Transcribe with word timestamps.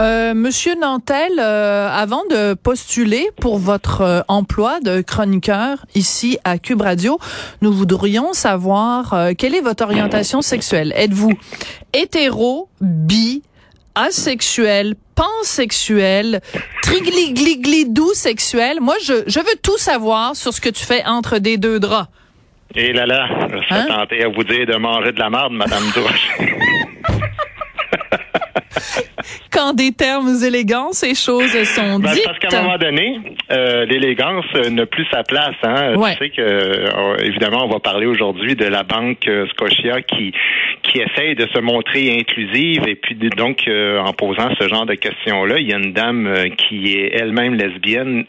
Euh, 0.00 0.34
Monsieur 0.34 0.74
Nantel, 0.80 1.38
euh, 1.38 1.88
avant 1.88 2.22
de 2.28 2.54
postuler 2.54 3.28
pour 3.40 3.58
votre 3.58 4.00
euh, 4.00 4.20
emploi 4.26 4.80
de 4.80 5.02
chroniqueur 5.02 5.86
ici 5.94 6.36
à 6.42 6.58
Cube 6.58 6.80
Radio, 6.82 7.18
nous 7.62 7.72
voudrions 7.72 8.32
savoir 8.32 9.14
euh, 9.14 9.32
quelle 9.38 9.54
est 9.54 9.60
votre 9.60 9.84
orientation 9.84 10.42
sexuelle. 10.42 10.92
Êtes-vous 10.96 11.32
hétéro, 11.92 12.68
bi, 12.80 13.44
asexuel, 13.94 14.96
pansexuel, 15.14 16.40
trigligliglidou 16.82 18.14
sexuel? 18.14 18.80
Moi, 18.80 18.96
je, 19.04 19.22
je 19.28 19.38
veux 19.38 19.56
tout 19.62 19.78
savoir 19.78 20.34
sur 20.34 20.52
ce 20.52 20.60
que 20.60 20.70
tu 20.70 20.84
fais 20.84 21.04
entre 21.06 21.38
des 21.38 21.56
deux 21.56 21.78
draps. 21.78 22.08
Et 22.74 22.92
là 22.92 23.06
là, 23.06 23.28
je 23.48 23.58
serais 23.68 23.80
Hein? 23.82 23.86
tenté 23.86 24.24
à 24.24 24.28
vous 24.28 24.42
dire 24.42 24.66
de 24.66 24.74
manger 24.76 25.12
de 25.12 25.20
la 25.20 25.30
marde, 25.30 25.52
Madame 25.52 25.84
Douche. 25.94 26.30
Quand 29.52 29.72
des 29.74 29.92
termes 29.92 30.34
élégants, 30.44 30.92
ces 30.92 31.14
choses 31.14 31.52
sont 31.64 31.98
Ben, 31.98 32.12
dites. 32.12 32.24
parce 32.24 32.38
qu'à 32.38 32.58
un 32.58 32.62
moment 32.62 32.78
donné, 32.78 33.18
euh, 33.50 33.84
l'élégance 33.86 34.44
n'a 34.70 34.86
plus 34.86 35.06
sa 35.12 35.22
place. 35.22 35.54
Hein. 35.62 35.94
Ouais. 35.96 36.12
Tu 36.16 36.24
sais 36.24 36.30
que, 36.30 36.40
euh, 36.42 37.16
évidemment, 37.22 37.64
on 37.64 37.68
va 37.68 37.78
parler 37.80 38.06
aujourd'hui 38.06 38.54
de 38.56 38.66
la 38.66 38.82
banque 38.82 39.26
euh, 39.28 39.46
Scotia 39.48 40.02
qui 40.02 40.32
qui 40.82 41.00
essaye 41.00 41.34
de 41.34 41.46
se 41.54 41.60
montrer 41.60 42.14
inclusive 42.18 42.82
et 42.86 42.94
puis 42.94 43.14
donc 43.14 43.66
euh, 43.68 43.98
en 44.00 44.12
posant 44.12 44.50
ce 44.60 44.68
genre 44.68 44.84
de 44.86 44.94
questions-là, 44.94 45.58
il 45.58 45.68
y 45.68 45.72
a 45.72 45.78
une 45.78 45.92
dame 45.92 46.32
qui 46.58 46.94
est 46.94 47.10
elle-même 47.14 47.54
lesbienne 47.54 48.24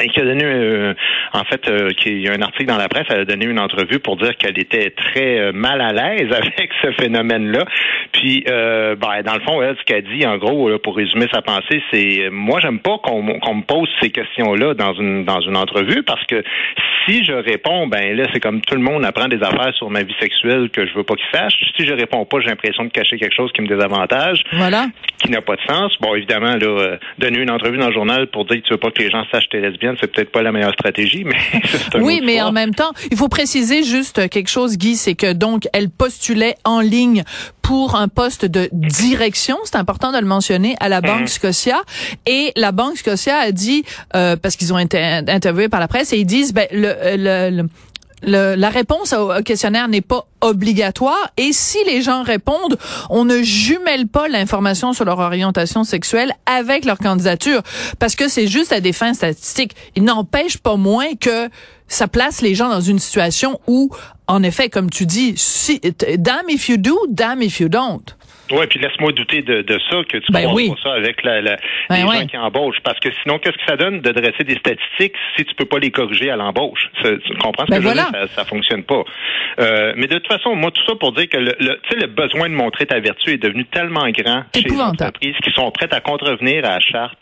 et 0.00 0.08
qui 0.08 0.20
a 0.20 0.24
donné, 0.24 0.44
euh, 0.44 0.94
en 1.32 1.44
fait, 1.44 1.68
euh, 1.68 1.90
qui, 1.90 2.10
il 2.10 2.22
y 2.22 2.28
a 2.28 2.32
un 2.32 2.42
article 2.42 2.66
dans 2.66 2.78
la 2.78 2.88
presse, 2.88 3.06
elle 3.10 3.20
a 3.20 3.24
donné 3.24 3.44
une 3.44 3.58
entrevue 3.58 3.98
pour 3.98 4.16
dire 4.16 4.36
qu'elle 4.36 4.58
était 4.58 4.90
très 4.90 5.38
euh, 5.38 5.52
mal 5.52 5.80
à 5.80 5.92
l'aise 5.92 6.32
avec 6.32 6.70
ce 6.82 6.92
phénomène-là. 6.92 7.64
Puis, 8.12 8.44
euh, 8.48 8.94
ben, 8.96 9.22
dans 9.22 9.34
le 9.34 9.40
fond, 9.40 9.62
elle, 9.62 9.76
ce 9.78 9.84
qu'elle 9.84 10.04
dit, 10.04 10.26
en 10.26 10.38
gros, 10.38 10.68
là, 10.70 10.78
pour 10.78 10.96
résumer 10.96 11.26
sa 11.32 11.42
pensée, 11.42 11.82
c'est, 11.92 12.22
euh, 12.26 12.30
moi, 12.30 12.60
j'aime 12.60 12.78
pas 12.80 12.98
qu'on 12.98 13.22
me 13.22 13.62
pose 13.66 13.88
ces 14.00 14.10
questions-là 14.10 14.74
dans 14.74 14.94
une 14.94 15.24
dans 15.24 15.40
une 15.40 15.56
entrevue 15.56 16.02
parce 16.02 16.24
que 16.26 16.42
si 17.06 17.24
je 17.24 17.32
réponds, 17.32 17.86
ben 17.86 18.16
là, 18.16 18.26
c'est 18.32 18.40
comme 18.40 18.60
tout 18.60 18.74
le 18.76 18.80
monde 18.80 19.04
apprend 19.04 19.28
des 19.28 19.42
affaires 19.42 19.74
sur 19.74 19.90
ma 19.90 20.02
vie 20.02 20.14
sexuelle 20.20 20.70
que 20.70 20.86
je 20.86 20.94
veux 20.94 21.02
pas 21.02 21.14
qu'ils 21.14 21.38
sachent. 21.38 21.58
Si 21.76 21.86
je 21.86 21.92
réponds 21.92 22.24
pas, 22.24 22.38
j'ai 22.40 22.48
l'impression 22.48 22.84
de 22.84 22.90
cacher 22.90 23.16
quelque 23.18 23.34
chose 23.34 23.50
qui 23.52 23.60
me 23.62 23.66
désavantage 23.66 24.42
Voilà. 24.52 24.86
qui 25.22 25.30
n'a 25.30 25.40
pas 25.40 25.56
de 25.56 25.60
sens. 25.68 25.96
Bon, 26.00 26.14
évidemment, 26.14 26.54
là, 26.54 26.66
euh, 26.66 26.96
donner 27.18 27.40
une 27.40 27.50
entrevue 27.50 27.78
dans 27.78 27.88
le 27.88 27.92
journal 27.94 28.26
pour 28.28 28.44
dire 28.44 28.58
que 28.62 28.66
tu 28.66 28.72
veux 28.72 28.78
pas 28.78 28.90
que 28.90 29.02
les 29.02 29.10
gens 29.10 29.24
sachent 29.32 29.48
que 29.48 29.56
t'es 29.56 29.60
c'est 30.00 30.06
peut-être 30.12 30.32
pas 30.32 30.42
la 30.42 30.52
meilleure 30.52 30.72
stratégie, 30.72 31.24
mais 31.24 31.36
c'est 31.64 31.98
Oui, 32.00 32.20
mais 32.24 32.32
histoire. 32.34 32.48
en 32.48 32.52
même 32.52 32.74
temps, 32.74 32.92
il 33.10 33.16
faut 33.16 33.28
préciser 33.28 33.82
juste 33.82 34.28
quelque 34.28 34.48
chose, 34.48 34.76
Guy, 34.78 34.96
c'est 34.96 35.14
que 35.14 35.32
donc 35.32 35.68
elle 35.72 35.90
postulait 35.90 36.56
en 36.64 36.80
ligne 36.80 37.24
pour 37.62 37.94
un 37.94 38.08
poste 38.08 38.44
de 38.44 38.68
direction, 38.72 39.56
c'est 39.64 39.76
important 39.76 40.12
de 40.12 40.18
le 40.18 40.26
mentionner, 40.26 40.74
à 40.80 40.88
la 40.88 41.00
Mhm. 41.00 41.06
Banque 41.06 41.28
Scotia. 41.28 41.80
Et 42.26 42.52
la 42.56 42.72
Banque 42.72 42.96
Scotia 42.96 43.36
a 43.38 43.52
dit, 43.52 43.84
euh, 44.16 44.36
parce 44.36 44.56
qu'ils 44.56 44.72
ont 44.74 44.78
été 44.78 44.98
interviewés 44.98 45.68
par 45.68 45.80
la 45.80 45.88
presse, 45.88 46.12
et 46.12 46.18
ils 46.18 46.26
disent, 46.26 46.52
ben, 46.52 46.66
le, 46.72 46.94
le, 47.16 47.62
le- 47.62 47.68
le- 48.22 48.54
la 48.54 48.68
réponse 48.70 49.12
au, 49.12 49.32
questionnaire 49.42 49.88
n'est 49.88 50.00
pas 50.00 50.26
obligatoire 50.40 51.30
et 51.36 51.52
si 51.52 51.78
les 51.86 52.02
gens 52.02 52.22
répondent, 52.22 52.78
on 53.10 53.24
ne 53.24 53.42
jumelle 53.42 54.06
pas 54.08 54.28
l'information 54.28 54.92
sur 54.92 55.04
leur 55.04 55.18
orientation 55.18 55.84
sexuelle 55.84 56.32
avec 56.46 56.84
leur 56.84 56.98
candidature 56.98 57.62
parce 57.98 58.14
que 58.16 58.28
c'est 58.28 58.46
juste 58.46 58.72
à 58.72 58.80
des 58.80 58.92
fins 58.92 59.14
statistiques. 59.14 59.74
Il 59.96 60.04
n'empêche 60.04 60.58
pas 60.58 60.76
moins 60.76 61.14
que 61.20 61.48
ça 61.88 62.08
place 62.08 62.40
les 62.40 62.54
gens 62.54 62.68
dans 62.70 62.80
une 62.80 62.98
situation 62.98 63.60
où, 63.66 63.90
en 64.26 64.42
effet, 64.42 64.68
comme 64.70 64.88
tu 64.88 65.04
dis, 65.04 65.34
si, 65.36 65.80
damn 66.18 66.48
if 66.48 66.68
you 66.68 66.76
do, 66.78 66.96
damn 67.10 67.42
if 67.42 67.60
you 67.60 67.68
don't. 67.68 68.02
Ouais, 68.50 68.66
puis 68.66 68.78
laisse-moi 68.80 69.12
douter 69.12 69.42
de, 69.42 69.62
de 69.62 69.78
ça, 69.90 69.98
que 70.08 70.18
tu 70.18 70.32
Ben 70.32 70.50
oui. 70.52 70.68
pas 70.70 70.74
ça 70.82 70.94
avec 70.94 71.22
la, 71.22 71.40
la- 71.40 71.56
Ben 71.88 71.96
les 71.96 72.02
ouais. 72.04 72.16
gens 72.20 72.26
qui 72.26 72.36
embauchent. 72.36 72.80
Parce 72.84 72.98
que 73.00 73.08
sinon, 73.22 73.38
qu'est-ce 73.38 73.56
que 73.56 73.64
ça 73.66 73.76
donne 73.76 74.00
de 74.00 74.10
dresser 74.10 74.44
des 74.44 74.56
statistiques 74.56 75.14
si 75.36 75.44
tu 75.44 75.54
peux 75.54 75.64
pas 75.64 75.78
les 75.78 75.90
corriger 75.90 76.30
à 76.30 76.36
l'embauche? 76.36 76.80
Tu 77.02 77.18
comprends 77.40 77.64
ce 77.66 77.70
Ben 77.70 77.76
que 77.78 77.82
je 77.82 77.88
veux 77.88 77.94
dire? 77.94 78.08
Ça, 78.12 78.26
ça 78.28 78.44
fonctionne 78.44 78.82
pas. 78.82 79.04
Euh, 79.60 79.92
mais 79.96 80.06
de 80.06 80.16
toute 80.18 80.28
façon, 80.28 80.54
moi, 80.54 80.70
tout 80.70 80.82
ça 80.86 80.94
pour 80.96 81.12
dire 81.12 81.28
que 81.28 81.36
le, 81.38 81.54
le, 81.60 81.80
tu 81.82 81.90
sais, 81.90 81.96
le 82.00 82.06
besoin 82.08 82.48
de 82.48 82.54
montrer 82.54 82.86
ta 82.86 83.00
vertu 83.00 83.30
est 83.30 83.42
devenu 83.42 83.64
tellement 83.66 84.08
grand 84.10 84.42
chez 84.54 84.62
les 84.62 84.80
entreprises 84.80 85.36
qui 85.42 85.50
sont 85.52 85.70
prêtes 85.70 85.94
à 85.94 86.00
contrevenir 86.00 86.64
à 86.64 86.74
la 86.74 86.80
charte 86.80 87.18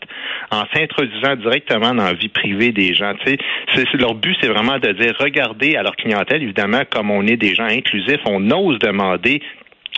en 0.51 0.63
s'introduisant 0.73 1.35
directement 1.37 1.93
dans 1.93 2.03
la 2.05 2.13
vie 2.13 2.29
privée 2.29 2.71
des 2.71 2.93
gens. 2.93 3.13
Tu 3.25 3.37
sais, 3.75 3.85
leur 3.97 4.15
but, 4.15 4.35
c'est 4.41 4.47
vraiment 4.49 4.79
de 4.79 4.91
dire, 4.93 5.13
regardez 5.19 5.75
à 5.75 5.83
leur 5.83 5.95
clientèle, 5.95 6.41
évidemment, 6.43 6.81
comme 6.89 7.11
on 7.11 7.25
est 7.27 7.37
des 7.37 7.53
gens 7.55 7.65
inclusifs, 7.65 8.19
on 8.25 8.49
ose 8.51 8.79
demander 8.79 9.41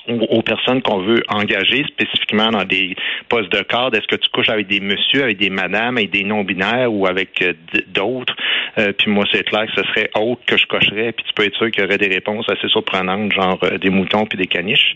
aux 0.08 0.42
personnes 0.42 0.82
qu'on 0.82 1.00
veut 1.00 1.24
engager 1.30 1.84
spécifiquement 1.86 2.50
dans 2.52 2.66
des 2.66 2.96
postes 3.30 3.52
de 3.52 3.62
cadre? 3.64 3.98
Est-ce 3.98 4.08
que 4.08 4.16
tu 4.16 4.30
couches 4.30 4.50
avec 4.50 4.68
des 4.68 4.80
messieurs, 4.80 5.24
avec 5.24 5.38
des 5.38 5.50
madames, 5.50 5.98
avec 5.98 6.12
des 6.12 6.24
non-binaires 6.24 6.92
ou 6.92 7.08
avec 7.08 7.42
euh, 7.42 7.54
d'autres? 7.88 8.36
Euh, 8.78 8.92
puis 8.98 9.10
moi, 9.10 9.26
c'est 9.32 9.44
clair 9.44 9.66
que 9.68 9.82
ce 9.82 9.88
serait 9.90 10.10
autre 10.16 10.42
que 10.46 10.58
je 10.58 10.66
cocherais. 10.66 11.12
Puis 11.12 11.26
tu 11.26 11.34
peux 11.34 11.46
être 11.46 11.56
sûr 11.56 11.72
qu'il 11.72 11.84
y 11.84 11.86
aurait 11.86 11.98
des 11.98 12.08
réponses 12.08 12.50
assez 12.50 12.68
surprenantes, 12.68 13.32
genre 13.32 13.60
euh, 13.64 13.78
des 13.78 13.90
moutons 13.90 14.26
puis 14.26 14.38
des 14.38 14.48
caniches. 14.48 14.94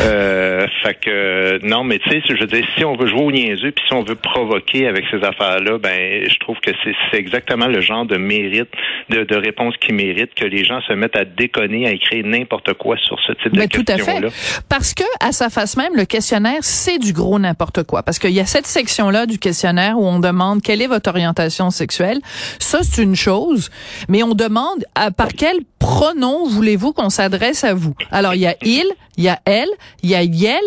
Euh, 0.00 0.66
fait 0.82 0.94
que 0.94 1.64
non, 1.66 1.84
mais 1.84 1.98
tu 1.98 2.10
sais, 2.10 2.22
je 2.28 2.40
veux 2.40 2.46
dire, 2.46 2.64
si 2.76 2.84
on 2.84 2.96
veut 2.96 3.06
jouer 3.06 3.22
au 3.22 3.30
niaiseux 3.30 3.72
puis 3.72 3.84
si 3.86 3.92
on 3.94 4.02
veut 4.02 4.14
provoquer 4.14 4.86
avec 4.86 5.04
ces 5.10 5.18
affaires-là, 5.18 5.78
ben 5.78 6.28
je 6.28 6.38
trouve 6.38 6.58
que 6.60 6.70
c'est 6.82 6.92
c'est 7.10 7.18
exactement 7.18 7.66
le 7.66 7.80
genre 7.80 8.06
de 8.06 8.16
mérite, 8.16 8.68
de, 9.10 9.24
de 9.24 9.36
réponse 9.36 9.74
qui 9.80 9.92
mérite 9.92 10.34
que 10.34 10.44
les 10.44 10.64
gens 10.64 10.80
se 10.82 10.92
mettent 10.92 11.16
à 11.16 11.24
déconner, 11.24 11.86
à 11.86 11.92
écrire 11.92 12.24
n'importe 12.26 12.74
quoi 12.74 12.96
sur 12.96 13.18
ce 13.26 13.32
type 13.32 13.52
Ben, 13.52 13.66
de 13.66 13.68
tout 13.68 13.84
à 13.88 13.98
fait. 13.98 14.20
Parce 14.68 14.94
que, 14.94 15.04
à 15.20 15.32
sa 15.32 15.50
face 15.50 15.76
même, 15.76 15.94
le 15.94 16.04
questionnaire, 16.04 16.58
c'est 16.60 16.98
du 16.98 17.12
gros 17.12 17.38
n'importe 17.38 17.82
quoi. 17.84 18.02
Parce 18.02 18.18
qu'il 18.18 18.30
y 18.30 18.40
a 18.40 18.46
cette 18.46 18.66
section-là 18.66 19.26
du 19.26 19.38
questionnaire 19.38 19.98
où 19.98 20.06
on 20.06 20.18
demande 20.18 20.62
quelle 20.62 20.82
est 20.82 20.86
votre 20.86 21.10
orientation 21.10 21.70
sexuelle. 21.70 22.18
Ça, 22.58 22.80
c'est 22.82 23.02
une 23.02 23.16
chose. 23.16 23.70
Mais 24.08 24.22
on 24.22 24.34
demande 24.34 24.84
à, 24.94 25.10
par 25.10 25.28
quel 25.36 25.56
pronom 25.82 26.46
voulez-vous 26.48 26.92
qu'on 26.92 27.10
s'adresse 27.10 27.64
à 27.64 27.74
vous? 27.74 27.94
Alors, 28.10 28.34
il 28.34 28.40
y 28.40 28.46
a 28.46 28.56
il, 28.62 28.86
il 29.16 29.24
y 29.24 29.28
a 29.28 29.40
elle, 29.44 29.68
il 30.02 30.10
y 30.10 30.14
a 30.14 30.22
yel, 30.22 30.62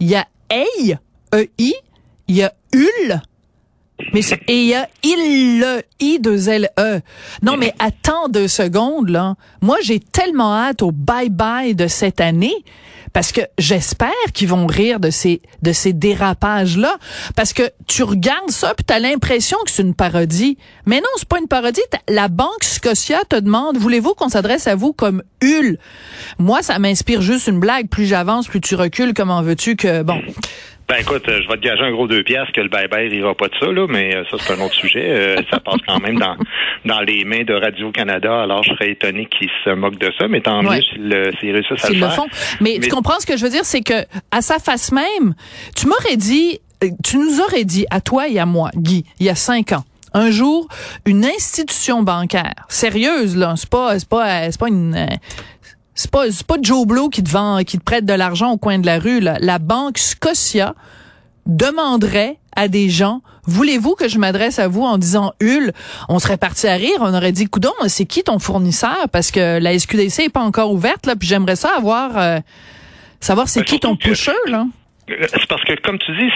il 0.00 0.08
y 0.08 0.14
a 0.14 0.26
ei, 0.50 0.96
E-I, 1.34 1.74
il 2.28 2.36
y 2.36 2.42
a 2.42 2.52
ul, 2.72 3.20
mais 4.12 4.20
et 4.48 4.62
il 4.62 4.66
y 4.66 4.74
a 4.74 4.88
il 5.02 5.60
le 5.60 5.82
i 6.00 6.18
deux 6.20 6.48
l 6.48 6.68
e. 6.78 7.00
Non 7.42 7.56
mais 7.56 7.74
attends 7.78 8.28
deux 8.28 8.48
secondes 8.48 9.08
là. 9.08 9.34
Moi 9.60 9.78
j'ai 9.82 10.00
tellement 10.00 10.54
hâte 10.54 10.82
au 10.82 10.92
bye 10.92 11.30
bye 11.30 11.74
de 11.74 11.86
cette 11.86 12.20
année 12.20 12.64
parce 13.12 13.32
que 13.32 13.40
j'espère 13.58 14.10
qu'ils 14.32 14.48
vont 14.48 14.66
rire 14.66 15.00
de 15.00 15.10
ces 15.10 15.42
de 15.62 15.72
ces 15.72 15.92
dérapages 15.92 16.76
là 16.76 16.96
parce 17.36 17.52
que 17.52 17.70
tu 17.86 18.02
regardes 18.02 18.50
ça 18.50 18.74
puis 18.74 18.84
t'as 18.84 18.98
l'impression 18.98 19.58
que 19.64 19.70
c'est 19.70 19.82
une 19.82 19.94
parodie. 19.94 20.56
Mais 20.86 20.96
non, 20.96 21.08
c'est 21.16 21.28
pas 21.28 21.38
une 21.38 21.48
parodie. 21.48 21.82
La 22.08 22.28
banque 22.28 22.62
Scotia 22.64 23.22
te 23.28 23.36
demande 23.36 23.76
voulez-vous 23.76 24.14
qu'on 24.14 24.28
s'adresse 24.28 24.66
à 24.66 24.74
vous 24.74 24.92
comme 24.92 25.22
Ul 25.40 25.78
Moi 26.38 26.62
ça 26.62 26.78
m'inspire 26.78 27.22
juste 27.22 27.46
une 27.46 27.60
blague. 27.60 27.88
Plus 27.88 28.06
j'avance, 28.06 28.48
plus 28.48 28.60
tu 28.60 28.74
recules. 28.74 29.14
Comment 29.14 29.42
veux-tu 29.42 29.76
que 29.76 30.02
bon 30.02 30.20
Ben 30.88 30.96
écoute, 31.00 31.26
euh, 31.28 31.40
je 31.42 31.48
vais 31.48 31.56
te 31.56 31.62
gager 31.62 31.82
un 31.84 31.92
gros 31.92 32.06
deux 32.06 32.22
piastres 32.22 32.52
que 32.52 32.60
le 32.60 32.68
bye-bye 32.68 33.08
rira 33.08 33.34
pas 33.34 33.46
de 33.48 33.54
ça, 33.58 33.66
là, 33.72 33.86
mais 33.88 34.14
euh, 34.14 34.24
ça, 34.30 34.36
c'est 34.40 34.52
un 34.52 34.60
autre 34.64 34.74
sujet. 34.74 35.04
Euh, 35.06 35.36
ça 35.50 35.58
passe 35.60 35.76
quand 35.86 36.00
même 36.00 36.18
dans, 36.18 36.36
dans 36.84 37.00
les 37.00 37.24
mains 37.24 37.44
de 37.44 37.54
Radio-Canada, 37.54 38.42
alors 38.42 38.62
je 38.62 38.70
serais 38.74 38.90
étonné 38.90 39.26
qu'ils 39.26 39.48
se 39.64 39.70
moquent 39.70 39.98
de 39.98 40.10
ça, 40.18 40.28
mais 40.28 40.40
tant 40.42 40.62
Ouais. 40.64 40.76
mieux 40.76 40.82
s'ils 40.82 41.08
le- 41.08 41.32
s'ils 41.40 41.52
réussissent 41.52 41.84
à 41.84 41.88
le 41.88 41.94
le 41.94 42.00
faire. 42.00 42.14
font. 42.14 42.26
Mais, 42.60 42.76
Mais- 42.78 42.86
tu 42.86 42.90
comprends 42.90 43.18
ce 43.20 43.26
que 43.26 43.36
je 43.36 43.42
veux 43.44 43.50
dire, 43.50 43.64
c'est 43.64 43.80
que 43.82 44.04
à 44.30 44.42
sa 44.42 44.58
face 44.58 44.92
même, 44.92 45.34
tu 45.76 45.86
m'aurais 45.86 46.16
dit, 46.16 46.58
euh, 46.84 46.88
tu 47.04 47.16
nous 47.16 47.40
aurais 47.40 47.64
dit 47.64 47.86
à 47.90 48.00
toi 48.02 48.28
et 48.28 48.38
à 48.38 48.44
moi, 48.44 48.70
Guy, 48.76 49.04
il 49.20 49.26
y 49.26 49.30
a 49.30 49.34
cinq 49.34 49.72
ans. 49.72 49.84
Un 50.14 50.30
jour, 50.30 50.68
une 51.06 51.24
institution 51.24 52.02
bancaire 52.02 52.52
sérieuse 52.68 53.34
là, 53.34 53.54
c'est 53.56 53.70
pas, 53.70 53.98
c'est 53.98 54.06
pas, 54.08 54.50
c'est 54.50 54.60
pas 54.60 54.68
une, 54.68 54.94
euh, 54.94 55.06
c'est 55.94 56.10
pas, 56.10 56.30
c'est 56.30 56.46
pas 56.46 56.56
Joe 56.60 56.86
Blow 56.86 57.08
qui 57.08 57.22
te 57.22 57.30
vend, 57.30 57.62
qui 57.64 57.78
te 57.78 57.84
prête 57.84 58.04
de 58.06 58.12
l'argent 58.14 58.50
au 58.52 58.56
coin 58.56 58.78
de 58.78 58.86
la 58.86 58.98
rue. 58.98 59.20
Là. 59.20 59.38
La 59.40 59.58
banque 59.58 59.98
Scotia 59.98 60.74
demanderait 61.46 62.38
à 62.54 62.68
des 62.68 62.88
gens, 62.90 63.22
voulez-vous 63.46 63.94
que 63.94 64.08
je 64.08 64.18
m'adresse 64.18 64.58
à 64.58 64.68
vous 64.68 64.82
en 64.82 64.98
disant 64.98 65.32
Hul, 65.40 65.72
on 66.08 66.18
serait 66.18 66.36
parti 66.36 66.66
à 66.68 66.74
rire, 66.74 66.96
on 67.00 67.14
aurait 67.14 67.32
dit 67.32 67.46
coudon, 67.46 67.72
c'est 67.88 68.04
qui 68.04 68.22
ton 68.22 68.38
fournisseur? 68.38 69.08
Parce 69.10 69.30
que 69.30 69.58
la 69.58 69.78
SQDC 69.78 70.20
est 70.24 70.28
pas 70.28 70.42
encore 70.42 70.72
ouverte 70.72 71.06
là, 71.06 71.16
puis 71.16 71.26
j'aimerais 71.26 71.56
ça 71.56 71.70
avoir 71.76 72.18
euh, 72.18 72.38
savoir 73.20 73.48
c'est 73.48 73.60
Ben, 73.60 73.66
qui 73.66 73.80
ton 73.80 73.96
que- 73.96 74.04
pusher 74.08 74.32
là. 74.46 74.66
C'est 75.08 75.48
parce 75.48 75.64
que, 75.64 75.74
comme 75.80 75.98
tu 75.98 76.12
dis, 76.12 76.30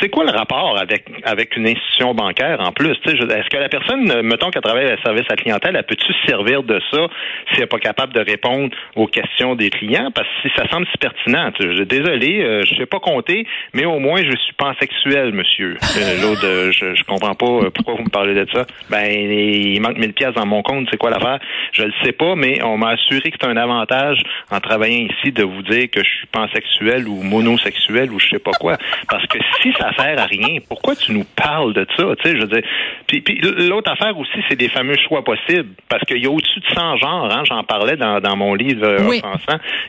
c'est 0.00 0.08
quoi 0.08 0.24
le 0.24 0.30
rapport 0.30 0.78
avec 0.78 1.04
avec 1.24 1.56
une 1.56 1.66
institution 1.66 2.14
bancaire 2.14 2.60
en 2.60 2.70
plus? 2.70 2.92
Est-ce 3.04 3.48
que 3.48 3.56
la 3.56 3.68
personne, 3.68 4.22
mettons 4.22 4.50
qu'elle 4.50 4.62
travaille 4.62 4.90
à 4.90 4.96
service 5.02 5.26
à 5.28 5.34
clientèle, 5.34 5.74
elle 5.76 5.84
peut-tu 5.84 6.12
servir 6.26 6.62
de 6.62 6.80
ça 6.92 7.08
si 7.48 7.54
elle 7.54 7.60
n'est 7.60 7.66
pas 7.66 7.78
capable 7.78 8.12
de 8.12 8.20
répondre 8.20 8.74
aux 8.94 9.08
questions 9.08 9.56
des 9.56 9.70
clients? 9.70 10.10
Parce 10.14 10.28
que 10.28 10.48
si 10.48 10.54
ça 10.56 10.68
semble 10.68 10.86
si 10.92 10.98
pertinent, 10.98 11.50
désolé, 11.84 12.42
euh, 12.42 12.62
je 12.64 12.76
sais 12.76 12.86
pas 12.86 13.00
compter, 13.00 13.44
mais 13.74 13.84
au 13.84 13.98
moins 13.98 14.22
je 14.22 14.36
suis 14.36 14.52
pansexuel, 14.56 15.32
monsieur. 15.32 15.76
Euh, 15.82 16.22
l'autre, 16.22 16.46
euh, 16.46 16.70
je, 16.70 16.94
je 16.94 17.04
comprends 17.04 17.34
pas 17.34 17.70
pourquoi 17.74 17.94
vous 17.94 18.04
me 18.04 18.10
parlez 18.10 18.34
de 18.34 18.46
ça. 18.52 18.66
Ben, 18.88 19.04
il 19.10 19.80
manque 19.80 19.98
1000 19.98 20.12
pièces 20.12 20.34
dans 20.34 20.46
mon 20.46 20.62
compte, 20.62 20.86
c'est 20.90 20.96
quoi 20.96 21.10
l'affaire? 21.10 21.40
Je 21.72 21.82
le 21.82 21.92
sais 22.04 22.12
pas, 22.12 22.36
mais 22.36 22.62
on 22.62 22.78
m'a 22.78 22.90
assuré 22.90 23.30
que 23.30 23.36
c'est 23.40 23.48
un 23.48 23.56
avantage 23.56 24.22
en 24.50 24.60
travaillant 24.60 25.08
ici 25.10 25.32
de 25.32 25.42
vous 25.42 25.62
dire 25.62 25.90
que 25.90 26.04
je 26.04 26.08
suis 26.08 26.26
pansexuel 26.28 27.08
ou 27.08 27.22
monosexuel 27.22 28.11
ou 28.12 28.18
je 28.18 28.28
sais 28.28 28.38
pas 28.38 28.52
quoi. 28.52 28.76
Parce 29.08 29.26
que 29.26 29.38
si 29.60 29.72
ça 29.78 29.92
sert 29.96 30.18
à 30.18 30.26
rien, 30.26 30.58
pourquoi 30.68 30.94
tu 30.94 31.12
nous 31.12 31.24
parles 31.36 31.72
de 31.72 31.86
ça? 31.96 32.04
Tu 32.16 32.22
sais, 32.22 32.36
je 32.36 32.42
veux 32.42 32.48
dire? 32.48 32.62
Puis, 33.06 33.22
l'autre 33.68 33.90
affaire 33.90 34.16
aussi, 34.18 34.38
c'est 34.48 34.56
des 34.56 34.68
fameux 34.68 34.96
choix 35.08 35.22
possibles. 35.24 35.70
Parce 35.88 36.04
qu'il 36.04 36.22
y 36.22 36.26
a 36.26 36.30
au-dessus 36.30 36.60
de 36.60 36.74
100 36.74 36.96
genres, 36.98 37.30
hein, 37.32 37.42
j'en 37.44 37.64
parlais 37.64 37.96
dans, 37.96 38.20
dans 38.20 38.36
mon 38.36 38.54
livre 38.54 38.86
euh, 38.86 39.08
oui. 39.08 39.22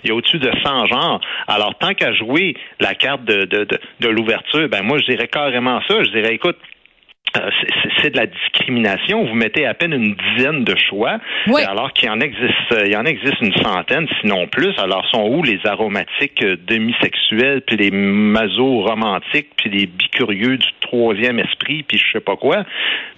il 0.04 0.10
y 0.10 0.12
a 0.12 0.16
au-dessus 0.16 0.40
de 0.40 0.52
100 0.64 0.86
genres. 0.88 1.22
Alors, 1.48 1.76
tant 1.78 1.94
qu'à 1.94 2.14
jouer 2.14 2.56
la 2.80 2.96
carte 2.96 3.24
de, 3.26 3.46
de, 3.46 3.64
de, 3.64 3.80
de 4.00 4.08
l'ouverture, 4.10 4.68
ben 4.70 4.84
moi, 4.84 4.98
je 5.00 5.06
dirais 5.06 5.28
carrément 5.28 5.82
ça. 5.88 6.04
Je 6.04 6.10
dirais, 6.10 6.34
écoute, 6.34 6.58
c'est 8.02 8.12
de 8.12 8.18
la 8.18 8.28
discrimination. 8.28 9.26
Vous 9.26 9.34
mettez 9.34 9.66
à 9.66 9.74
peine 9.74 9.94
une 9.94 10.16
dizaine 10.36 10.64
de 10.64 10.76
choix, 10.76 11.18
alors 11.68 11.92
qu'il 11.94 12.08
y 12.08 12.12
en 12.12 12.20
existe, 12.20 12.72
euh, 12.74 12.86
il 12.86 12.92
y 12.92 12.96
en 12.96 13.06
existe 13.06 13.42
une 13.42 13.54
centaine, 13.56 14.08
sinon 14.22 14.48
plus. 14.48 14.74
Alors 14.78 15.06
sont 15.10 15.28
où 15.28 15.44
les 15.44 15.60
aromatiques 15.66 16.44
euh, 16.44 16.58
demi-sexuels, 16.68 17.62
puis 17.62 17.78
les 17.78 17.92
maso-romantiques, 17.92 19.50
puis 19.58 19.70
les 19.70 19.86
bicurieux 19.88 20.58
du 20.58 20.68
troisième 20.82 21.40
esprit, 21.40 21.84
puis 21.84 21.98
je 21.98 22.04
sais 22.14 22.24
pas 22.24 22.36
quoi? 22.36 22.64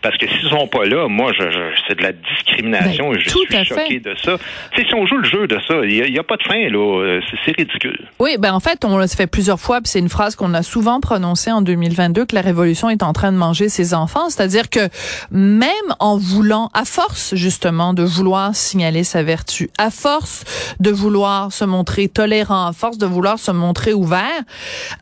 Parce 0.01 0.17
que 0.17 0.27
s'ils 0.27 0.49
sont 0.49 0.67
pas 0.67 0.85
là, 0.85 1.07
moi, 1.07 1.31
je, 1.37 1.43
c'est 1.87 1.97
de 1.97 2.03
la 2.03 2.13
discrimination 2.13 3.09
ben, 3.09 3.17
et 3.17 3.19
je 3.19 3.29
suis 3.29 3.65
choqué 3.65 3.99
de 3.99 4.15
ça. 4.15 4.37
Si 4.75 4.95
on 4.95 5.05
joue 5.05 5.17
le 5.17 5.25
jeu 5.25 5.47
de 5.47 5.59
ça, 5.67 5.75
il 5.83 6.11
n'y 6.11 6.19
a, 6.19 6.23
pas 6.23 6.37
de 6.37 6.43
fin 6.43 6.69
là. 6.69 7.19
C'est 7.43 7.57
ridicule. 7.57 8.07
Oui, 8.19 8.37
ben 8.39 8.53
en 8.53 8.59
fait, 8.59 8.85
on 8.85 8.97
l'a 8.97 9.07
fait 9.07 9.27
plusieurs 9.27 9.59
fois, 9.59 9.77
puis 9.77 9.89
c'est 9.89 9.99
une 9.99 10.09
phrase 10.09 10.35
qu'on 10.35 10.53
a 10.53 10.63
souvent 10.63 10.99
prononcée 10.99 11.51
en 11.51 11.61
2022 11.61 12.25
que 12.25 12.35
la 12.35 12.41
révolution 12.41 12.89
est 12.89 13.03
en 13.03 13.13
train 13.13 13.31
de 13.31 13.37
manger 13.37 13.69
ses 13.69 13.93
enfants 13.93 14.04
c'est-à-dire 14.07 14.69
que 14.69 14.89
même 15.31 15.71
en 15.99 16.17
voulant, 16.17 16.69
à 16.73 16.85
force 16.85 17.35
justement 17.35 17.93
de 17.93 18.03
vouloir 18.03 18.55
signaler 18.55 19.03
sa 19.03 19.23
vertu, 19.23 19.69
à 19.77 19.89
force 19.89 20.43
de 20.79 20.91
vouloir 20.91 21.51
se 21.51 21.65
montrer 21.65 22.07
tolérant, 22.07 22.67
à 22.67 22.73
force 22.73 22.97
de 22.97 23.05
vouloir 23.05 23.39
se 23.39 23.51
montrer 23.51 23.93
ouvert, 23.93 24.41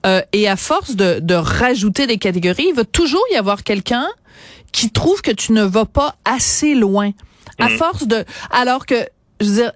euh, 0.05 0.21
et 0.31 0.47
à 0.47 0.55
force 0.55 0.95
de, 0.95 1.19
de 1.19 1.35
rajouter 1.35 2.07
des 2.07 2.17
catégories, 2.17 2.67
il 2.69 2.75
va 2.75 2.85
toujours 2.85 3.23
y 3.31 3.35
avoir 3.35 3.63
quelqu'un 3.63 4.07
qui 4.71 4.91
trouve 4.91 5.21
que 5.21 5.31
tu 5.31 5.53
ne 5.53 5.63
vas 5.63 5.85
pas 5.85 6.15
assez 6.25 6.75
loin. 6.75 7.11
À 7.59 7.69
mm. 7.69 7.77
force 7.77 8.07
de, 8.07 8.25
alors 8.51 8.85
que, 8.85 9.07
je 9.39 9.45
veux 9.45 9.55
dire, 9.55 9.71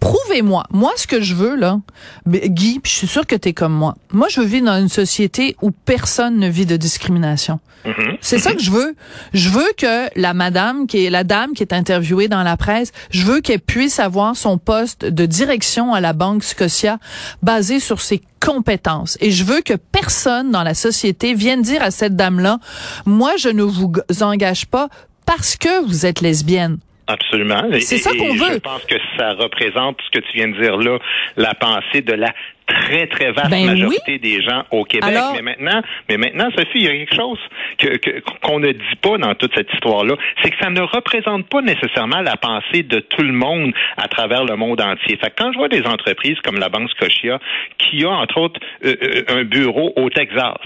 prouvez-moi. 0.00 0.64
Moi, 0.70 0.92
ce 0.96 1.06
que 1.06 1.20
je 1.20 1.34
veux, 1.34 1.56
là, 1.56 1.80
Guy, 2.26 2.80
je 2.84 2.90
suis 2.90 3.06
sûr 3.06 3.26
que 3.26 3.36
tu 3.36 3.50
es 3.50 3.52
comme 3.52 3.74
moi. 3.74 3.96
Moi, 4.12 4.28
je 4.28 4.40
veux 4.40 4.46
vivre 4.46 4.66
dans 4.66 4.80
une 4.80 4.88
société 4.88 5.56
où 5.62 5.70
personne 5.70 6.38
ne 6.38 6.48
vit 6.48 6.66
de 6.66 6.76
discrimination. 6.76 7.60
Mm-hmm. 7.84 8.16
C'est 8.20 8.38
ça 8.38 8.54
que 8.54 8.62
je 8.62 8.70
veux. 8.70 8.94
Je 9.34 9.50
veux 9.50 9.68
que 9.76 10.08
la 10.18 10.32
madame, 10.32 10.86
qui 10.86 11.04
est 11.04 11.10
la 11.10 11.24
dame 11.24 11.52
qui 11.52 11.62
est 11.62 11.74
interviewée 11.74 12.28
dans 12.28 12.42
la 12.42 12.56
presse, 12.56 12.92
je 13.10 13.24
veux 13.24 13.40
qu'elle 13.40 13.60
puisse 13.60 13.98
avoir 13.98 14.36
son 14.36 14.56
poste 14.56 15.04
de 15.04 15.26
direction 15.26 15.92
à 15.92 16.00
la 16.00 16.14
Banque 16.14 16.42
Scotia 16.42 16.98
basé 17.42 17.80
sur 17.80 18.00
ses 18.00 18.22
compétences. 18.40 19.18
Et 19.20 19.30
je 19.30 19.44
veux 19.44 19.60
que 19.60 19.74
personne 19.74 20.50
dans 20.50 20.62
la 20.62 20.74
société 20.74 21.34
vienne 21.34 21.62
dire 21.62 21.82
à 21.82 21.90
cette 21.90 22.16
dame-là, 22.16 22.58
moi, 23.04 23.36
je 23.36 23.48
ne 23.48 23.62
vous 23.62 23.92
engage 24.22 24.66
pas 24.66 24.88
parce 25.26 25.56
que 25.56 25.84
vous 25.86 26.06
êtes 26.06 26.20
lesbienne. 26.20 26.78
Absolument. 27.06 27.64
C'est 27.80 27.98
ça 27.98 28.10
qu'on 28.12 28.34
veut. 28.34 28.54
Je 28.54 28.58
pense 28.58 28.84
que 28.84 28.96
ça 29.18 29.34
représente 29.34 29.98
ce 30.06 30.18
que 30.18 30.24
tu 30.24 30.38
viens 30.38 30.48
de 30.48 30.60
dire 30.60 30.76
là, 30.76 30.98
la 31.36 31.54
pensée 31.54 32.00
de 32.00 32.14
la 32.14 32.32
très 32.66 33.06
très 33.06 33.32
vaste 33.32 33.50
ben 33.50 33.66
majorité 33.66 34.18
des 34.18 34.42
gens 34.42 34.64
au 34.70 34.84
Québec. 34.84 35.14
mais 35.34 35.42
maintenant, 35.42 35.82
mais 36.08 36.16
maintenant, 36.16 36.48
Sophie, 36.56 36.78
il 36.78 36.84
y 36.84 36.88
a 36.88 36.92
quelque 36.92 37.14
chose 37.14 37.38
que 37.78 38.20
qu'on 38.42 38.58
ne 38.60 38.72
dit 38.72 38.96
pas 39.00 39.18
dans 39.18 39.34
toute 39.34 39.54
cette 39.54 39.72
histoire-là, 39.72 40.14
c'est 40.42 40.50
que 40.50 40.56
ça 40.60 40.70
ne 40.70 40.80
représente 40.80 41.46
pas 41.48 41.60
nécessairement 41.60 42.20
la 42.20 42.36
pensée 42.36 42.82
de 42.82 43.00
tout 43.00 43.22
le 43.22 43.32
monde 43.32 43.72
à 43.96 44.08
travers 44.08 44.44
le 44.44 44.56
monde 44.56 44.80
entier. 44.80 45.16
Fait 45.16 45.30
que 45.30 45.34
quand 45.36 45.52
je 45.52 45.58
vois 45.58 45.68
des 45.68 45.82
entreprises 45.86 46.38
comme 46.42 46.58
la 46.58 46.68
Banque 46.68 46.90
Scotia 46.90 47.38
qui 47.78 48.04
a 48.04 48.10
entre 48.10 48.38
autres 48.38 48.60
euh, 48.84 48.94
euh, 49.02 49.40
un 49.40 49.44
bureau 49.44 49.92
au 49.96 50.08
Texas. 50.10 50.58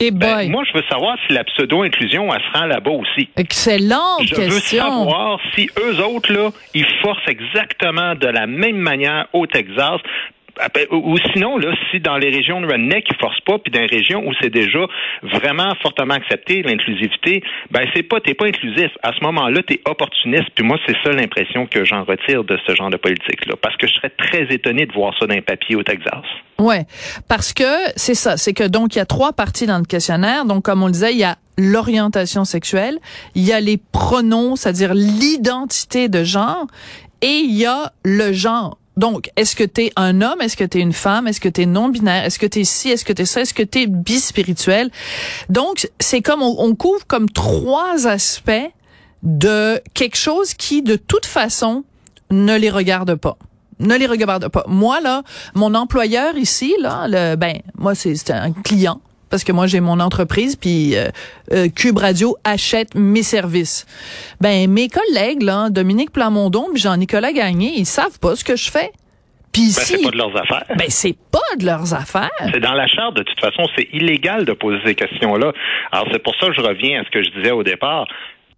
Et 0.00 0.10
ben, 0.10 0.48
moi, 0.50 0.64
je 0.64 0.76
veux 0.76 0.84
savoir 0.90 1.16
si 1.26 1.34
la 1.34 1.44
pseudo-inclusion, 1.44 2.32
elle 2.34 2.40
se 2.42 2.58
rend 2.58 2.66
là-bas 2.66 2.90
aussi. 2.90 3.28
Excellente 3.36 4.22
je 4.22 4.34
question. 4.34 4.48
Je 4.48 4.50
veux 4.50 4.60
savoir 4.60 5.38
si 5.54 5.70
eux 5.78 6.02
autres, 6.02 6.32
là, 6.32 6.50
ils 6.74 6.86
forcent 7.02 7.28
exactement 7.28 8.14
de 8.14 8.26
la 8.26 8.46
même 8.46 8.78
manière 8.78 9.26
au 9.32 9.46
Texas 9.46 10.00
ou 10.90 11.16
sinon, 11.32 11.58
là, 11.58 11.74
si 11.90 12.00
dans 12.00 12.16
les 12.16 12.30
régions 12.30 12.60
redneck, 12.60 13.06
ils 13.10 13.16
forcent 13.16 13.40
pas, 13.40 13.58
puis 13.58 13.72
dans 13.72 13.80
les 13.80 13.86
régions 13.86 14.26
où 14.26 14.32
c'est 14.40 14.50
déjà 14.50 14.86
vraiment 15.22 15.74
fortement 15.82 16.14
accepté, 16.14 16.62
l'inclusivité, 16.62 17.42
ben 17.70 17.86
c'est 17.94 18.02
pas, 18.02 18.20
t'es 18.20 18.34
pas 18.34 18.46
inclusif. 18.46 18.90
À 19.02 19.12
ce 19.12 19.24
moment-là, 19.24 19.62
t'es 19.66 19.80
opportuniste, 19.84 20.50
puis 20.54 20.64
moi, 20.64 20.78
c'est 20.86 20.96
ça 21.04 21.12
l'impression 21.12 21.66
que 21.66 21.84
j'en 21.84 22.04
retire 22.04 22.44
de 22.44 22.58
ce 22.66 22.74
genre 22.74 22.90
de 22.90 22.96
politique-là. 22.96 23.54
Parce 23.60 23.76
que 23.76 23.86
je 23.86 23.94
serais 23.94 24.10
très 24.10 24.42
étonné 24.54 24.86
de 24.86 24.92
voir 24.92 25.14
ça 25.18 25.26
dans 25.26 25.34
un 25.34 25.42
papier 25.42 25.76
au 25.76 25.82
Texas. 25.82 26.22
Ouais, 26.58 26.84
parce 27.28 27.52
que 27.52 27.64
c'est 27.96 28.14
ça, 28.14 28.36
c'est 28.36 28.52
que 28.52 28.64
donc 28.64 28.94
il 28.94 28.98
y 28.98 29.02
a 29.02 29.06
trois 29.06 29.32
parties 29.32 29.66
dans 29.66 29.78
le 29.78 29.84
questionnaire. 29.84 30.44
Donc 30.44 30.64
comme 30.64 30.82
on 30.82 30.86
le 30.86 30.92
disait, 30.92 31.12
il 31.12 31.18
y 31.18 31.24
a 31.24 31.36
l'orientation 31.58 32.44
sexuelle, 32.44 32.98
il 33.34 33.42
y 33.42 33.52
a 33.52 33.60
les 33.60 33.78
pronoms, 33.92 34.56
c'est-à-dire 34.56 34.94
l'identité 34.94 36.08
de 36.08 36.24
genre, 36.24 36.66
et 37.20 37.40
il 37.44 37.54
y 37.54 37.66
a 37.66 37.92
le 38.04 38.32
genre. 38.32 38.78
Donc, 38.96 39.30
est-ce 39.36 39.56
que 39.56 39.64
tu 39.64 39.84
es 39.84 39.92
un 39.96 40.20
homme? 40.20 40.40
Est-ce 40.40 40.56
que 40.56 40.64
tu 40.64 40.78
es 40.78 40.80
une 40.80 40.92
femme? 40.92 41.26
Est-ce 41.26 41.40
que 41.40 41.48
tu 41.48 41.62
es 41.62 41.66
non-binaire? 41.66 42.24
Est-ce 42.24 42.38
que 42.38 42.46
tu 42.46 42.60
es 42.60 42.64
ci? 42.64 42.90
Est-ce 42.90 43.04
que 43.04 43.12
tu 43.12 43.22
es 43.22 43.24
ça? 43.24 43.40
Est-ce 43.40 43.54
que 43.54 43.62
tu 43.62 43.82
es 43.82 43.86
bispirituel? 43.86 44.90
Donc, 45.48 45.88
c'est 45.98 46.20
comme 46.20 46.42
on, 46.42 46.74
couvre 46.74 47.06
comme 47.06 47.30
trois 47.30 48.06
aspects 48.06 48.70
de 49.22 49.80
quelque 49.94 50.16
chose 50.16 50.54
qui, 50.54 50.82
de 50.82 50.96
toute 50.96 51.26
façon, 51.26 51.84
ne 52.30 52.56
les 52.56 52.70
regarde 52.70 53.14
pas 53.14 53.36
ne 53.78 53.96
les 53.96 54.06
regarde 54.06 54.46
pas. 54.46 54.64
Moi 54.68 55.00
là, 55.00 55.24
mon 55.54 55.74
employeur 55.74 56.36
ici 56.36 56.72
là, 56.78 57.06
le, 57.08 57.34
ben 57.34 57.58
moi 57.76 57.96
c'est 57.96 58.30
un 58.30 58.52
client 58.52 59.00
parce 59.32 59.44
que 59.44 59.52
moi 59.52 59.66
j'ai 59.66 59.80
mon 59.80 59.98
entreprise 59.98 60.56
puis 60.56 60.94
euh, 60.94 61.06
euh, 61.52 61.68
Cube 61.74 61.96
Radio 61.96 62.36
achète 62.44 62.94
mes 62.94 63.22
services. 63.22 63.86
Ben 64.42 64.70
mes 64.70 64.88
collègues 64.88 65.42
là, 65.42 65.70
Dominique 65.70 66.12
Plamondon 66.12 66.66
puis 66.70 66.82
Jean-Nicolas 66.82 67.32
Gagné, 67.32 67.72
ils 67.74 67.86
savent 67.86 68.20
pas 68.20 68.36
ce 68.36 68.44
que 68.44 68.56
je 68.56 68.70
fais. 68.70 68.92
Puis 69.50 69.72
ben, 69.74 69.82
c'est 69.84 70.02
pas 70.02 70.10
de 70.10 70.18
leurs 70.18 70.36
affaires. 70.36 70.64
Ben 70.76 70.86
c'est 70.88 71.16
pas 71.30 71.56
de 71.58 71.64
leurs 71.64 71.94
affaires. 71.94 72.30
C'est 72.52 72.60
dans 72.60 72.74
la 72.74 72.86
charte 72.86 73.16
de 73.16 73.22
toute 73.22 73.40
façon, 73.40 73.66
c'est 73.74 73.88
illégal 73.94 74.44
de 74.44 74.52
poser 74.52 74.78
ces 74.84 74.94
questions-là. 74.94 75.52
Alors 75.92 76.08
c'est 76.12 76.22
pour 76.22 76.34
ça 76.36 76.48
que 76.48 76.52
je 76.52 76.60
reviens 76.60 77.00
à 77.00 77.04
ce 77.04 77.10
que 77.10 77.22
je 77.22 77.30
disais 77.30 77.52
au 77.52 77.62
départ 77.62 78.06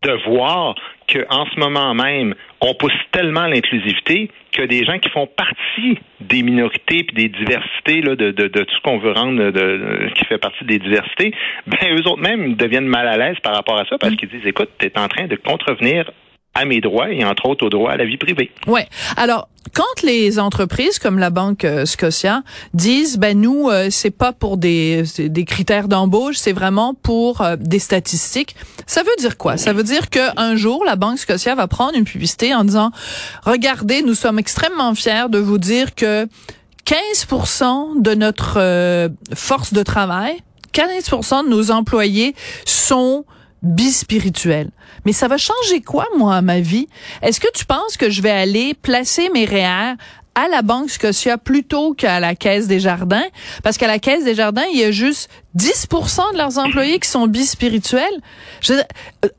de 0.05 0.13
voir 0.27 0.75
qu'en 1.09 1.47
ce 1.47 1.59
moment 1.59 1.95
même, 1.95 2.35
on 2.61 2.75
pousse 2.75 2.93
tellement 3.13 3.47
l'inclusivité 3.47 4.31
que 4.53 4.63
des 4.63 4.85
gens 4.85 4.99
qui 4.99 5.11
font 5.11 5.27
partie 5.27 5.99
des 6.21 6.43
minorités 6.43 7.05
puis 7.05 7.15
des 7.15 7.29
diversités 7.29 8.01
là, 8.01 8.15
de, 8.17 8.31
de, 8.31 8.49
tout 8.49 8.75
ce 8.75 8.81
qu'on 8.83 8.99
veut 8.99 9.13
rendre 9.13 9.51
de, 9.51 10.11
qui 10.15 10.25
fait 10.25 10.39
partie 10.39 10.65
des 10.65 10.79
diversités, 10.79 11.35
ben 11.67 11.97
eux 11.97 12.09
autres 12.09 12.23
même 12.23 12.55
deviennent 12.55 12.87
mal 12.87 13.09
à 13.09 13.17
l'aise 13.17 13.39
par 13.43 13.55
rapport 13.55 13.79
à 13.79 13.85
ça 13.87 13.99
parce 13.99 14.13
mm. 14.13 14.17
qu'ils 14.17 14.29
disent 14.29 14.47
écoute, 14.47 14.71
tu 14.79 14.87
es 14.87 14.99
en 14.99 15.09
train 15.09 15.27
de 15.27 15.37
contrevenir 15.37 16.11
à 16.55 16.65
mes 16.65 16.81
droits 16.81 17.11
et 17.11 17.25
entre 17.25 17.47
autres 17.47 17.67
au 17.67 17.71
droit 17.71 17.91
à 17.91 17.97
la 17.97 18.05
vie 18.05 18.17
privée. 18.17 18.51
Ouais. 18.67 18.87
Alors 19.17 19.49
quand 19.73 20.03
les 20.03 20.39
entreprises 20.39 20.99
comme 20.99 21.19
la 21.19 21.31
banque 21.31 21.65
euh, 21.65 21.85
Scotia 21.85 22.43
disent 22.75 23.19
ben 23.19 23.41
nous 23.41 23.71
euh, 23.71 23.89
c'est 23.91 24.11
pas 24.11 24.33
pour 24.33 24.57
des 24.57 25.03
des 25.19 25.45
critères 25.45 25.89
d'embauche, 25.89 26.37
c'est 26.37 26.53
vraiment 26.53 26.95
pour 26.95 27.41
euh, 27.41 27.57
des 27.59 27.79
statistiques. 27.79 28.55
Ça 28.87 29.03
veut 29.03 29.17
dire 29.19 29.37
quoi? 29.37 29.57
Ça 29.57 29.73
veut 29.73 29.83
dire 29.83 30.11
que 30.11 30.39
un 30.39 30.55
jour 30.55 30.85
la 30.85 30.97
banque 30.97 31.19
Scotia 31.19 31.55
va 31.55 31.67
prendre 31.67 31.97
une 31.97 32.05
publicité 32.05 32.55
en 32.55 32.65
disant 32.65 32.93
regardez, 33.43 34.03
nous 34.03 34.15
sommes 34.15 34.39
extrêmement 34.39 34.95
fiers 34.95 35.29
de 35.29 35.39
vous 35.39 35.59
dire 35.59 35.95
que 35.95 36.29
15% 36.87 38.03
de 38.03 38.15
notre 38.15 39.11
force 39.35 39.73
de 39.73 39.83
travail, 39.83 40.37
15% 40.75 41.45
de 41.45 41.49
nos 41.49 41.71
employés 41.71 42.35
sont 42.67 43.25
bispirituel. 43.65 44.71
Mais 45.05 45.13
ça 45.13 45.29
va 45.29 45.37
changer 45.37 45.81
quoi, 45.81 46.07
moi, 46.17 46.37
à 46.37 46.43
ma 46.43 46.61
vie? 46.61 46.89
Est-ce 47.23 47.41
que 47.41 47.51
tu 47.53 47.65
penses 47.65 47.97
que 47.97 48.11
je 48.11 48.23
vais 48.23 48.31
aller 48.31 48.75
placer 48.75 49.29
mes 49.31 49.45
REER 49.45 49.95
à 50.35 50.49
la 50.49 50.63
Banque 50.63 50.91
Scotia 50.91 51.39
plutôt 51.39 51.95
qu'à 51.95 52.21
la 52.21 52.35
Caisse 52.35 52.67
des 52.67 52.81
Jardins? 52.81 53.25
Parce 53.63 53.79
qu'à 53.79 53.87
la 53.87 53.99
Caisse 53.99 54.25
des 54.25 54.35
Jardins, 54.35 54.65
il 54.73 54.79
y 54.79 54.85
a 54.85 54.91
juste 54.91 55.31
10 55.55 55.89
de 56.33 56.39
leurs 56.39 56.59
employés 56.59 56.99
qui 56.99 57.09
sont 57.09 57.27
bispirituels. 57.27 58.21
Euh, 58.71 58.83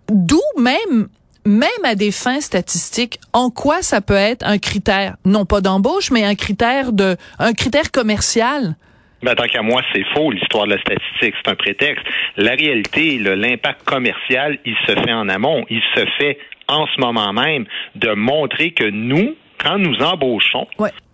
d'où 0.09 0.41
même 0.57 1.07
même 1.47 1.69
à 1.83 1.93
des 1.93 2.11
fins 2.11 2.41
statistiques, 2.41 3.19
en 3.31 3.51
quoi 3.51 3.83
ça 3.83 4.01
peut 4.01 4.15
être 4.15 4.43
un 4.43 4.57
critère, 4.57 5.15
non 5.25 5.45
pas 5.45 5.61
d'embauche, 5.61 6.09
mais 6.09 6.23
un 6.23 6.33
critère 6.33 6.91
de, 6.91 7.17
un 7.37 7.53
critère 7.53 7.91
commercial? 7.91 8.75
Ben, 9.23 9.33
tant 9.33 9.45
qu'à 9.45 9.61
moi, 9.61 9.81
c'est 9.93 10.03
faux, 10.13 10.31
l'histoire 10.31 10.65
de 10.65 10.73
la 10.73 10.79
statistique, 10.79 11.33
c'est 11.43 11.51
un 11.51 11.55
prétexte. 11.55 12.05
La 12.37 12.51
réalité, 12.51 13.17
l'impact 13.17 13.83
commercial, 13.83 14.57
il 14.65 14.75
se 14.85 14.93
fait 14.93 15.13
en 15.13 15.29
amont, 15.29 15.65
il 15.69 15.81
se 15.95 16.05
fait 16.19 16.37
en 16.67 16.85
ce 16.87 16.99
moment 16.99 17.33
même 17.33 17.65
de 17.95 18.11
montrer 18.11 18.71
que 18.71 18.85
nous, 18.85 19.35
quand 19.57 19.77
nous 19.77 19.95
embauchons, 20.01 20.67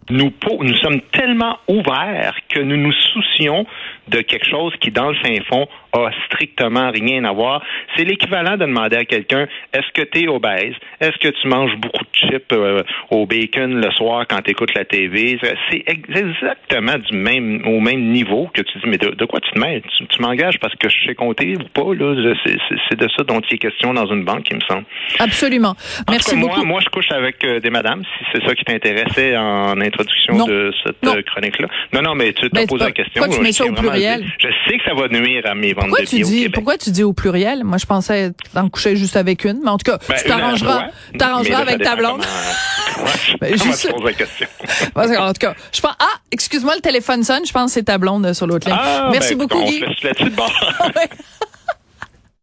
nous, 0.10 0.34
nous 0.60 0.76
sommes 0.78 1.02
tellement 1.12 1.58
ouverts 1.68 2.36
que 2.50 2.60
nous 2.60 2.78
nous 2.78 2.92
soucions 2.92 3.66
de 4.08 4.22
quelque 4.22 4.48
chose 4.50 4.74
qui, 4.80 4.92
dans 4.92 5.10
le 5.10 5.16
fin 5.16 5.36
fond, 5.48 5.68
a 5.94 6.10
strictement 6.26 6.92
rien 6.92 7.24
à 7.26 7.32
voir. 7.32 7.62
C'est 7.96 8.04
l'équivalent 8.04 8.54
de 8.54 8.66
demander 8.66 8.98
à 8.98 9.06
quelqu'un 9.06 9.48
est-ce 9.74 9.92
que 9.94 10.08
tu 10.08 10.24
es 10.24 10.28
obèse? 10.28 10.74
Est-ce 11.00 11.18
que 11.18 11.28
tu 11.30 11.48
manges 11.48 11.76
beaucoup 11.78 12.04
de 12.04 12.10
chips 12.14 12.52
euh, 12.54 12.84
au 13.10 13.26
bacon 13.26 13.82
le 13.82 13.92
soir 13.92 14.26
quand 14.30 14.42
tu 14.42 14.52
écoutes 14.52 14.74
la 14.74 14.86
TV 14.86 15.40
C'est 15.70 15.84
exactement 15.88 16.98
du 16.98 17.18
même 17.18 17.62
au 17.66 17.80
même 17.80 18.12
niveau 18.12 18.50
que 18.54 18.62
tu 18.62 18.78
dis 18.80 18.88
mais 18.88 18.98
de, 18.98 19.26
quoi 19.26 19.40
tu 19.42 19.52
te 19.52 19.60
mets 19.60 19.82
Tu, 20.10 20.22
m'engages 20.22 20.60
parce 20.60 20.76
que 20.76 20.90
je 20.90 21.08
sais 21.08 21.16
compter 21.16 21.56
ou 21.56 21.68
pas 21.74 21.94
là? 21.94 22.34
C'est 22.90 23.00
de 23.00 23.08
ça 23.18 23.24
dont 23.24 23.42
il 23.42 23.56
est 23.56 23.58
question 23.58 23.94
dans 23.94 24.06
une 24.06 24.24
banque, 24.24 24.48
il 24.50 24.58
me 24.58 24.62
semble. 24.62 24.86
Absolument. 25.20 25.76
Merci 26.10 26.36
moi, 26.36 26.50
beaucoup. 26.50 26.66
Moi, 26.66 26.80
je 26.82 26.90
couche 26.90 27.12
avec 27.12 27.44
euh, 27.44 27.60
des 27.60 27.70
madames 27.70 28.04
si 28.18 28.26
c'est 28.32 28.48
ça 28.48 28.56
qui 28.56 28.64
t'intéressait 28.64 29.36
en 29.38 29.80
introduction 29.82 30.46
de 30.46 30.72
cette 30.86 31.06
euh, 31.06 31.22
chronique-là. 31.24 31.68
Non, 31.94 32.02
non, 32.02 32.16
mais 32.16 32.34
tu 32.34 32.50
t'as 32.50 32.66
posé 32.66 32.86
la 32.86 32.92
question. 32.92 33.24
Pourquoi 33.24 33.38
tu 33.38 33.42
mets 33.42 33.52
ça 33.52 33.66
au 33.66 33.72
pluriel 33.92 34.26
Je 34.40 34.48
sais 34.68 34.78
que 34.78 34.84
ça 34.84 34.94
va 34.94 35.08
nuire 35.08 35.44
à 35.46 35.56
mes 35.56 35.74
ventes 35.74 35.86
pourquoi 35.86 36.02
de 36.02 36.10
tu 36.10 36.20
dis, 36.22 36.50
Pourquoi 36.50 36.78
tu 36.78 36.92
dis 36.92 37.04
au 37.04 37.14
pluriel? 37.14 37.64
Moi, 37.64 37.78
je 37.78 37.86
pensais 37.86 38.32
en 38.56 38.70
coucher 38.70 38.96
juste 38.96 39.18
avec 39.18 39.46
une. 39.46 39.60
Mais 39.64 39.70
en 39.70 39.78
tout 39.78 39.92
cas, 39.92 39.98
ben, 40.08 40.16
tu 40.16 40.28
t'arrangeras, 40.28 40.88
t'arrangeras 41.18 41.62
avec 41.62 41.82
ta 41.82 41.96
blonde. 41.96 42.22
ben, 43.42 43.52
juste... 43.52 43.94
la 44.04 44.14
question. 44.14 44.48
Parce 44.94 45.12
en 45.18 45.34
tout 45.34 45.40
cas, 45.40 45.56
je 45.72 45.82
pense, 45.82 45.96
ah, 46.00 46.20
excuse-moi, 46.32 46.76
le 46.76 46.82
téléphone 46.82 47.24
sonne. 47.24 47.46
Je 47.46 47.52
pense 47.52 47.72
que 47.72 47.74
c'est 47.74 47.84
ta 47.84 47.98
blonde 47.98 48.34
sur 48.34 48.48
l'autre 48.48 48.68
ligne. 48.68 48.78
Ah, 48.80 49.10
Merci 49.12 49.36
ben, 49.36 49.48
beaucoup, 49.48 49.62
on 49.62 49.70
Guy. 49.70 49.82
là-dessus 50.04 50.30
de 50.30 50.36
bord. 50.36 50.52